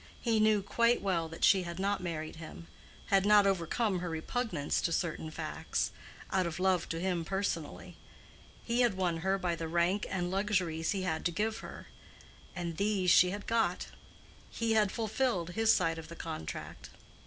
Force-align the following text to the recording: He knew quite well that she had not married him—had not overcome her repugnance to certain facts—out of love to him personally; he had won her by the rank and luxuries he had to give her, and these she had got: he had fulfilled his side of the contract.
He 0.19 0.39
knew 0.39 0.63
quite 0.63 0.99
well 0.99 1.29
that 1.29 1.43
she 1.43 1.61
had 1.61 1.77
not 1.77 2.01
married 2.01 2.37
him—had 2.37 3.23
not 3.23 3.45
overcome 3.45 3.99
her 3.99 4.09
repugnance 4.09 4.81
to 4.81 4.91
certain 4.91 5.29
facts—out 5.29 6.47
of 6.47 6.59
love 6.59 6.89
to 6.89 6.99
him 6.99 7.23
personally; 7.23 7.97
he 8.63 8.81
had 8.81 8.95
won 8.95 9.17
her 9.17 9.37
by 9.37 9.55
the 9.55 9.67
rank 9.67 10.07
and 10.09 10.31
luxuries 10.31 10.89
he 10.89 11.03
had 11.03 11.23
to 11.25 11.31
give 11.31 11.59
her, 11.59 11.87
and 12.55 12.77
these 12.77 13.11
she 13.11 13.29
had 13.29 13.45
got: 13.45 13.89
he 14.49 14.71
had 14.71 14.91
fulfilled 14.91 15.51
his 15.51 15.71
side 15.71 15.99
of 15.99 16.07
the 16.07 16.15
contract. 16.15 16.89